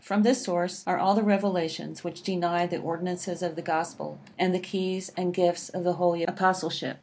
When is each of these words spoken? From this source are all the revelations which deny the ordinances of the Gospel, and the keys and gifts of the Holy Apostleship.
From 0.03 0.23
this 0.23 0.41
source 0.43 0.83
are 0.87 0.97
all 0.97 1.13
the 1.13 1.21
revelations 1.21 2.03
which 2.03 2.23
deny 2.23 2.65
the 2.65 2.79
ordinances 2.81 3.43
of 3.43 3.55
the 3.55 3.61
Gospel, 3.61 4.17
and 4.35 4.51
the 4.51 4.57
keys 4.59 5.11
and 5.15 5.31
gifts 5.31 5.69
of 5.69 5.83
the 5.83 5.93
Holy 5.93 6.23
Apostleship. 6.23 6.97